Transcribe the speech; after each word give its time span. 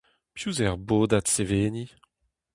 Piv 0.35 0.49
zo 0.55 0.63
er 0.69 0.77
bodad 0.87 1.25
seveniñ? 1.33 1.89